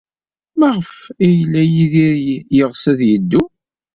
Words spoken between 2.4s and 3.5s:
yeɣs ad yeddu?